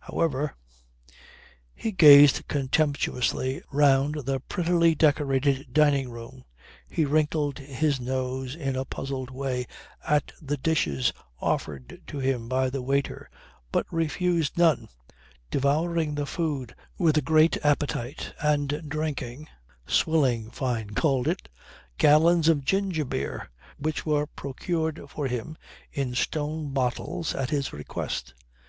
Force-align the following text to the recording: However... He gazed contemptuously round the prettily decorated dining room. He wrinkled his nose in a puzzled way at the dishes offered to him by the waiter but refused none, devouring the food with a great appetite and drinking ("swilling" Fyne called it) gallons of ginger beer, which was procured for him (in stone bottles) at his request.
However... 0.00 0.56
He 1.72 1.92
gazed 1.92 2.48
contemptuously 2.48 3.62
round 3.70 4.26
the 4.26 4.40
prettily 4.40 4.96
decorated 4.96 5.72
dining 5.72 6.10
room. 6.10 6.42
He 6.90 7.04
wrinkled 7.04 7.60
his 7.60 8.00
nose 8.00 8.56
in 8.56 8.74
a 8.74 8.84
puzzled 8.84 9.30
way 9.30 9.68
at 10.04 10.32
the 10.42 10.56
dishes 10.56 11.12
offered 11.40 12.02
to 12.08 12.18
him 12.18 12.48
by 12.48 12.70
the 12.70 12.82
waiter 12.82 13.30
but 13.70 13.86
refused 13.88 14.58
none, 14.58 14.88
devouring 15.48 16.16
the 16.16 16.26
food 16.26 16.74
with 16.98 17.16
a 17.16 17.22
great 17.22 17.56
appetite 17.64 18.34
and 18.42 18.88
drinking 18.88 19.46
("swilling" 19.86 20.50
Fyne 20.50 20.90
called 20.90 21.28
it) 21.28 21.48
gallons 21.98 22.48
of 22.48 22.64
ginger 22.64 23.04
beer, 23.04 23.48
which 23.78 24.04
was 24.04 24.26
procured 24.34 25.00
for 25.08 25.28
him 25.28 25.56
(in 25.92 26.16
stone 26.16 26.72
bottles) 26.72 27.32
at 27.32 27.50
his 27.50 27.72
request. 27.72 28.34